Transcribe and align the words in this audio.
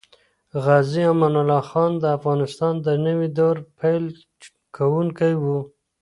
غازي 0.63 1.01
امان 1.11 1.33
الله 1.41 1.61
خان 1.69 1.91
د 1.99 2.03
افغانستان 2.17 2.73
د 2.85 2.87
نوي 3.05 3.27
دور 3.37 3.55
پیل 3.79 4.03
کوونکی 4.75 5.33
وو. 5.43 5.59